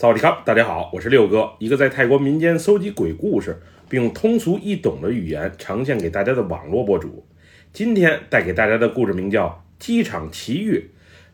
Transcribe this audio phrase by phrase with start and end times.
[0.00, 7.26] 萨瓦迪卡，大家好，我是六哥，一个在泰国民间搜集鬼故事，并用通俗易懂的语言呈现给大家的网络博主。
[7.72, 9.48] 今天带给大家的故事名叫
[9.84, 10.78] 《机场奇遇》，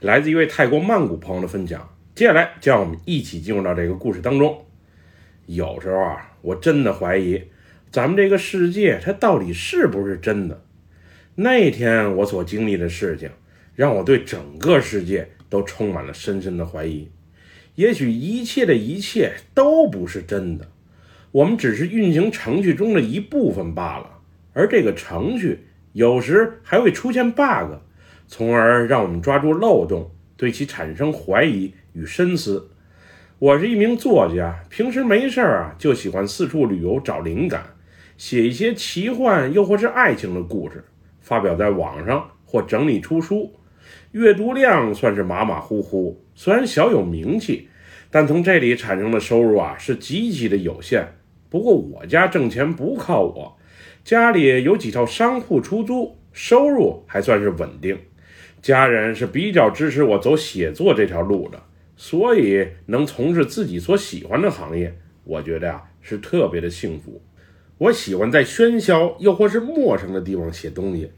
[0.06, 1.94] 来自一位泰国曼谷朋友的分享。
[2.14, 4.64] 接下来，就让我们一起进入到这个故事当中。
[5.44, 7.42] 有时候啊，我真的怀疑，
[7.90, 10.64] 咱们这个世界它到底是不是真的？
[11.34, 13.28] 那天我所经历的事情，
[13.74, 17.10] 让我对整个世界都充满了深深的怀疑。
[17.76, 20.68] 也许一切的一切都不是真的，
[21.32, 24.10] 我们只是运行程序中的一部分罢了。
[24.52, 27.72] 而这个程序有时还会出现 bug，
[28.28, 32.70] 从而让我们抓住漏洞，对其产生怀疑与深思。
[33.40, 37.64] 我是一名作家，平时没事儿啊，就喜欢四处旅游找灵感，
[38.16, 40.84] 写一些奇幻又或是爱情的故事，
[41.20, 43.52] 发表在网上或整理出书。
[44.12, 47.68] 阅读量算是马马虎虎，虽然小有名气，
[48.10, 51.08] 但从这里产生的收入啊是极其的有限。
[51.50, 53.56] 不过我家挣钱不靠我，
[54.02, 57.98] 家里有几套商铺出租，收入还算是稳定。
[58.60, 61.62] 家人是比较支持我走写作这条路的，
[61.96, 67.22] 所以能从事自己所喜欢的行业，我觉得呀是特别的幸福。
[67.78, 71.10] 我喜欢在喧嚣又或是陌生的地方写东西，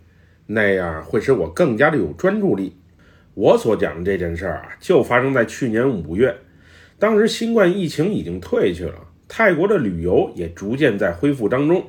[0.46, 2.76] 那样会使我更加的有专注力。
[3.34, 6.36] 我所讲的这件事儿啊，就发生在去年五月。
[6.98, 8.94] 当时新冠疫情已经退去了，
[9.28, 11.84] 泰国的旅游也逐渐在恢复当中。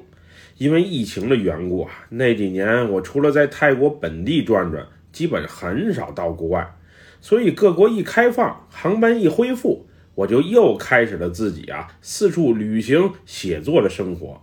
[0.58, 6.75] 因为疫情的缘故啊，那几年我除了在泰国本地转转，基本很少到国外。
[7.22, 14.42] 所以各国一开放，航班一恢复，我就又开始了自己啊四处旅行写作的生活。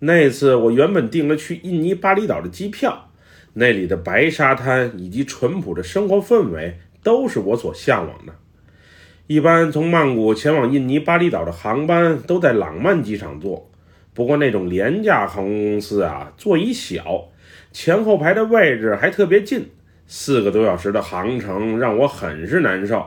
[0.00, 3.10] 那次我原本订了去印尼巴厘岛的机票。
[3.54, 8.32] 那里的白沙滩以及淳朴的生活氛围都是我所向往的。
[9.28, 13.70] 一般从曼谷前往印尼巴厘岛的航班都在朗曼机场坐，
[14.14, 17.28] 不过那种廉价航空公司啊，座椅小，
[17.70, 19.68] 前后排的位置还特别近，
[20.06, 23.06] 四个多小时的航程让我很是难受。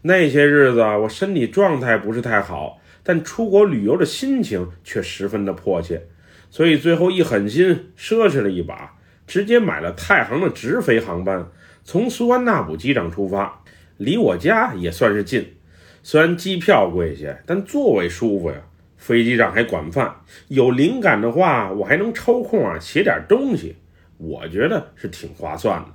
[0.00, 6.06] 那些日子我身体状态不是太好，但出国旅游的心情却十分的迫切，
[6.48, 8.96] 所以最后一狠心奢侈了一把。
[9.26, 11.46] 直接买了太行的直飞航班，
[11.84, 13.62] 从苏安纳普机场出发，
[14.00, 15.46] 离我家也算是近。
[16.02, 18.56] 虽然机票贵些，但座位舒服呀。
[18.96, 20.14] 飞机上还管饭，
[20.48, 23.76] 有灵感的话，我还能抽空啊写点东西。
[24.16, 25.88] 我觉得是挺划算的。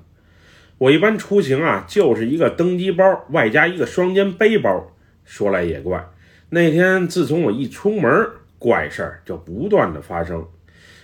[0.78, 4.92] 我一般出行啊，就是一个登机包，外加一个双肩背包。
[5.24, 6.04] 说来也怪，
[6.50, 8.12] 那天自从我一出门，
[8.60, 10.48] 怪事儿就不断的发生。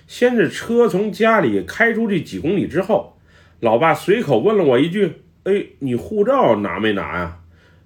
[0.07, 3.17] 先是车从家里开出去几公里之后，
[3.59, 7.39] 老爸随口问了我一句：“哎，你护照拿没拿呀？”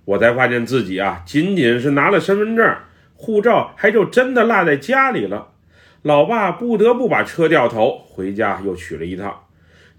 [0.05, 2.75] 我才发现自己啊，仅仅是拿了身份证，
[3.15, 5.49] 护照还就真的落在家里了。
[6.03, 9.45] 老爸不得不把车掉头，回家又取了一趟。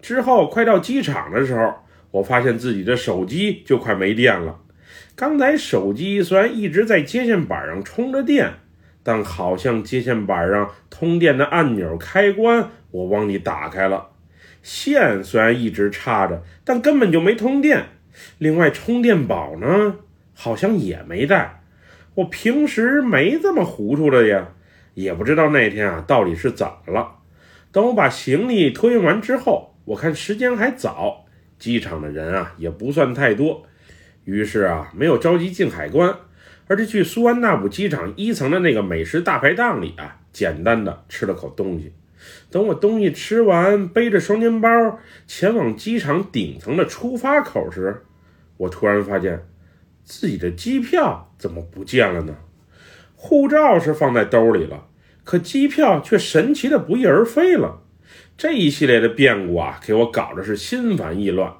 [0.00, 1.74] 之后快到机场的时候，
[2.12, 4.60] 我发现自己的手机就快没电了。
[5.14, 8.52] 刚才手机虽然一直在接线板上充着电。
[9.08, 14.08] 但好像接线板上通电的按钮开关我忘记打开了，
[14.62, 17.86] 线虽然一直插着，但根本就没通电。
[18.38, 19.96] 另外充电宝呢，
[20.34, 21.62] 好像也没带。
[22.14, 24.48] 我平时没这么糊涂的呀，
[24.94, 27.16] 也不知道那天啊到底是怎么了。
[27.70, 31.26] 等我把行李托运完之后，我看时间还早，
[31.58, 33.66] 机场的人啊也不算太多，
[34.24, 36.14] 于是啊没有着急进海关。
[36.68, 41.92] 而是去苏安纳普机场一层的那个美食大排档里啊，简单的吃了口东西。
[42.50, 44.68] 等我东西吃完，背着双肩包
[45.26, 48.04] 前往机场顶层的出发口时，
[48.56, 49.46] 我突然发现
[50.04, 52.36] 自己的机票怎么不见了呢？
[53.14, 54.86] 护照是放在兜里了，
[55.24, 57.82] 可机票却神奇的不翼而飞了。
[58.36, 61.52] 这一系列的变故啊，给我搞的是心烦意乱。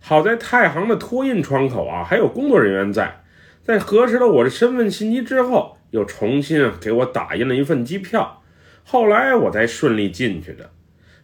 [0.00, 3.22] 好在太行的托运窗口啊，还有工作人员在。
[3.62, 8.42] 在核实了我的身份信息之后，又重新给我打印了一份机票，
[8.88, 10.70] 后来我才顺利进去的。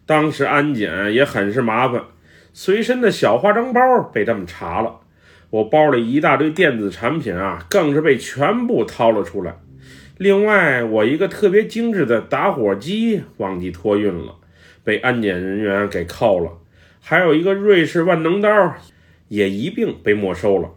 [0.05, 2.03] 当时安检也很是麻烦，
[2.51, 3.81] 随身的小化妆包
[4.13, 4.99] 被他们查了，
[5.49, 9.55] 我包里一大堆电子产品啊，更是被全部掏了出来。
[10.17, 14.35] 另外，我一个特别精致的打火机忘记托运了，
[14.83, 16.51] 被安检人员给扣了，
[16.99, 18.75] 还有一个瑞士万能刀
[19.29, 20.69] 也一并被没收了。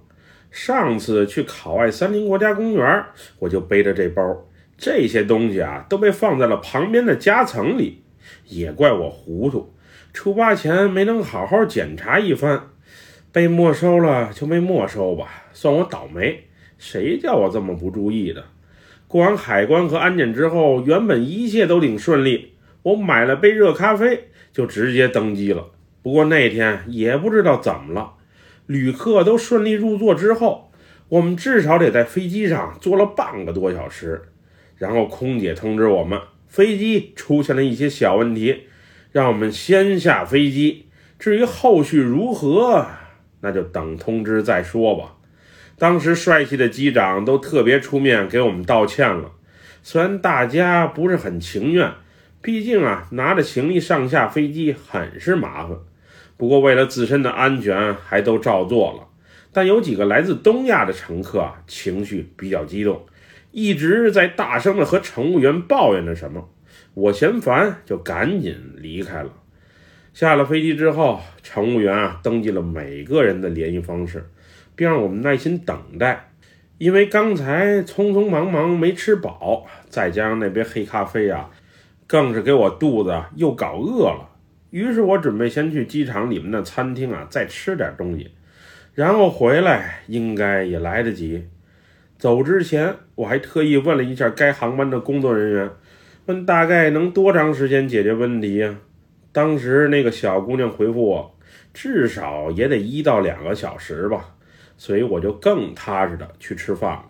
[0.52, 3.04] 上次去考外森林国家公园，
[3.40, 4.45] 我就背着这包，
[4.76, 8.02] 这些东西啊都被放在了旁边的夹层里。
[8.48, 9.74] 也怪我糊涂，
[10.12, 12.68] 出发前没能好好检查一番，
[13.32, 16.44] 被没收了就没没收吧，算我倒霉。
[16.78, 18.44] 谁叫我这么不注意的？
[19.08, 25.68] 过完海关和安检之后，原本一切都挺顺利，我买了杯热咖啡就直接登机了。
[26.02, 28.14] 不过那天也不知道怎么了，
[28.66, 30.70] 旅客都顺利入座之后，
[31.08, 34.22] 我们至少得在飞机上坐了半个多小时。
[34.76, 38.64] 然后空姐通知我们，飞机出现了一些小问题，
[39.12, 40.86] 让我们先下飞机。
[41.18, 42.86] 至于后续如何，
[43.40, 45.14] 那就等通知再说吧。
[45.78, 49.32] 当时帅气的机长都特别出面给我们道歉了，
[49.82, 51.92] 虽然大家不是很情愿，
[52.42, 55.76] 毕竟啊拿着行李上下飞机很是麻烦。
[56.36, 59.08] 不过为了自身的安全，还都照做了。
[59.52, 63.06] 但有几个来自东亚的乘客啊，情绪比较激动，
[63.58, 66.50] 一直在大声的和乘务员抱怨着什么。
[66.92, 69.30] 我嫌烦，就赶紧离开了。
[70.12, 74.26] 下了飞机之后，乘务员啊登记了每个人的联系方式。
[74.74, 76.28] 并让我们耐心等待，
[76.76, 81.48] 因为刚才匆匆忙忙没吃饱，再加上那杯黑咖啡啊，
[82.06, 84.28] 更是给我肚子又搞饿了。
[84.68, 88.30] 于是我准备先去机场里面的餐厅啊，再吃点东西，
[88.92, 91.48] 然后回来应该也来得及。
[92.18, 95.70] 走之前，我还特意问了一下该航班的工作人员，
[96.24, 98.74] 问大概能多长时间解决问题呀？
[99.32, 101.38] 当时那个小姑娘回复我，
[101.74, 104.34] 至少也得一到两个小时吧。
[104.78, 107.04] 所以我就更踏实的去吃饭了。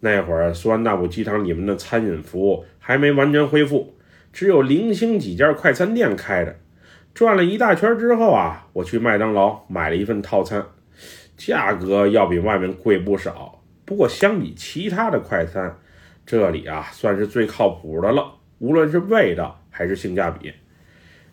[0.00, 3.94] 那会儿苏安大普机场里面的餐饮服务还没完全恢复，
[4.32, 6.56] 只有零星几家快餐店开着。
[7.12, 10.64] 转了一大圈之后啊，我去麦当劳买了一份套餐，
[11.36, 13.59] 价格要比外面贵不少。
[13.90, 15.76] 不过相比其他的快餐，
[16.24, 20.52] 这里啊算是最靠谱的了，无论是味道还是性价比。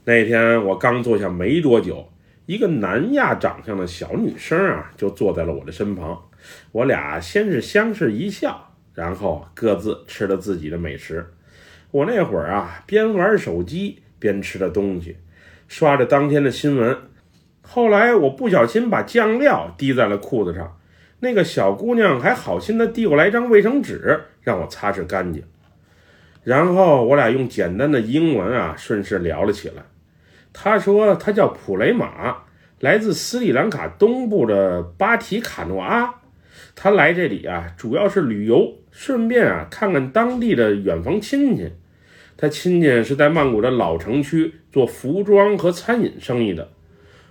[0.05, 2.11] 那天我刚坐下没多久。
[2.47, 6.19] 一个南亚长相的小女生啊，就坐在了我的身旁。
[6.71, 11.27] 我俩先是相视一笑，然后各自吃了自己的美食。
[11.91, 15.17] 我那会儿啊，边玩手机边吃着东西，
[15.67, 16.97] 刷着当天的新闻。
[17.61, 20.75] 后来我不小心把酱料滴在了裤子上，
[21.19, 25.43] 那个小姑娘还好心的递过来一张卫生纸，让我擦拭干净。
[26.43, 29.83] 然后我俩用简单的英文啊，顺势聊了起来。
[30.53, 32.37] 她说她叫普雷玛，
[32.79, 36.13] 来自斯里兰卡东部的巴提卡诺阿。
[36.73, 41.71] 他来这里啊，主要是旅游，顺便啊看看当地的远房亲戚。
[42.37, 46.69] 他亲戚是在曼谷的老城区做服装和餐饮生意的。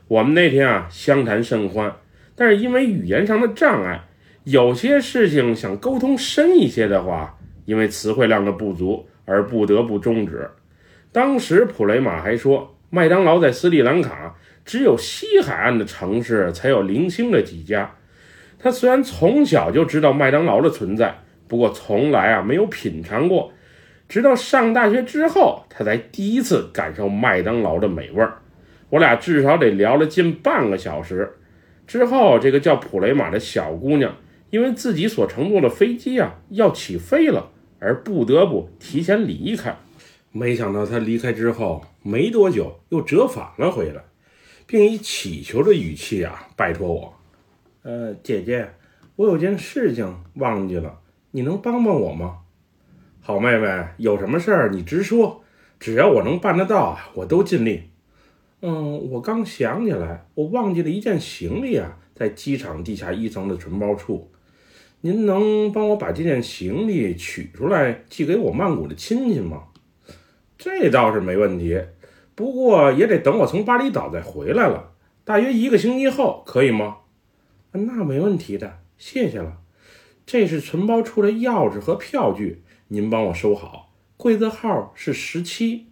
[0.08, 1.94] 我们那天啊相谈甚欢，
[2.36, 4.04] 但是因为语言上的障碍，
[4.44, 10.48] 有些事情想沟通深一些的话，因为词汇量的不足而不得不终止。
[11.10, 12.72] 当时普雷马还说。
[12.88, 17.96] 麦当劳在斯里兰卡只有西海岸的城市才有零星的几家。
[18.60, 21.18] 他虽然从小就知道麦当劳的存在，
[21.48, 23.52] 不过从来啊没有品尝过。
[24.08, 28.38] 直到上大学之后，他才第一次感受麦当劳的美味儿。
[28.88, 31.28] 我俩至少得聊了近半个小时。
[31.86, 34.16] 之后，这个叫普雷玛的小姑娘
[34.50, 39.76] 因为自己所乘坐的飞机啊要起飞了，而不得不提前离开。
[40.32, 44.02] 没想到他离开之后没多久，又折返了回来，
[44.66, 47.14] 并以乞求的语气啊拜托我
[47.82, 48.68] ：“呃，姐姐，
[49.16, 50.98] 我有件事情忘记了，
[51.30, 52.40] 你能帮帮我吗
[53.22, 55.42] ？”“好妹妹，有什么事儿你直说，
[55.80, 57.90] 只要我能办得到，我都尽力。
[58.62, 64.32] ”“嗯，我刚想起来，我忘记了一件行李啊，在机场地下一层的存包处，
[65.02, 69.64] 您能帮我把这件行李取出来，寄给我曼谷的亲戚吗？”
[70.58, 71.78] 这倒是没问题，
[72.34, 76.96] 不过也得等我从巴厘岛再回来了，大约一个星期后，可以吗？
[77.72, 79.58] 那没问题的，谢谢了。
[80.24, 85.88] 这是存包处的钥匙和票据，您帮我收好，柜子号是十七。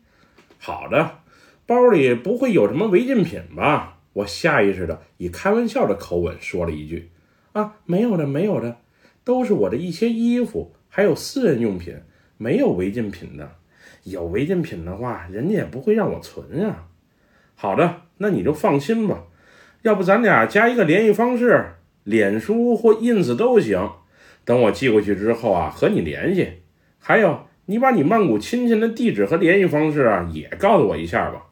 [0.59, 1.19] 好的，
[1.67, 3.99] 包里不会有什么违禁品吧？
[4.13, 7.11] 我下意识的以开玩笑的口吻说了一句
[7.53, 8.77] ：“啊，没有的，没有的，
[9.25, 11.97] 都是我的一些衣服，还有私人用品，
[12.37, 13.57] 没有违禁品的。”
[14.05, 16.85] 有违禁品的话，人家也不会让我存呀。
[17.55, 19.25] 好的，那你就放心吧。
[19.81, 23.91] 要不咱俩加一个联系方式，脸书或 ins 都行。
[24.45, 26.49] 等我寄过去之后啊，和你联系。
[26.99, 31.47] 还有，你把你曼谷亲戚的地址和联系方式啊，也告诉我一下吧。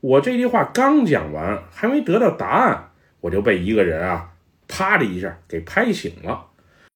[0.00, 2.90] 我这句话刚讲完，还没得到答案，
[3.20, 4.30] 我就被一个人啊，
[4.68, 6.46] 啪的一下给拍醒了。